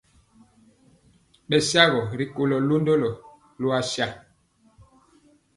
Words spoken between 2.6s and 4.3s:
londɔlo loasare.